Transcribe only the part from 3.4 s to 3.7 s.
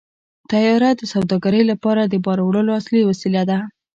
ده.